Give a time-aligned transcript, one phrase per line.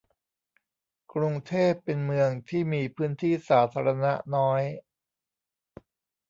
[1.13, 4.61] กรุงเทพเป็นเมืองที่มีพื้นที่สาธารณะน้อย